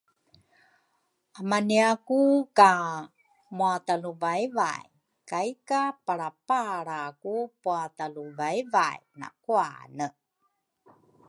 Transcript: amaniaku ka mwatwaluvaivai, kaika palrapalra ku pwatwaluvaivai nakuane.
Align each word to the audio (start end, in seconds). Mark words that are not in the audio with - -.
amaniaku 1.39 2.21
ka 2.57 2.71
mwatwaluvaivai, 3.55 4.85
kaika 5.29 5.81
palrapalra 6.05 7.01
ku 7.21 7.33
pwatwaluvaivai 7.61 8.99
nakuane. 9.19 10.07